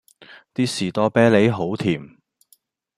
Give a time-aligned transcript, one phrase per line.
[0.55, 2.17] D 士多啤利好甜